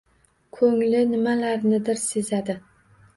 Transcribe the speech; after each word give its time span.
Ko'ngli 0.59 1.01
nimalarnidir 1.09 1.99
sezadi. 2.05 2.57